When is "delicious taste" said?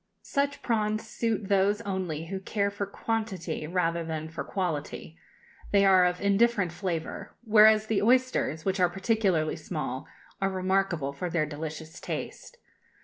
11.45-12.57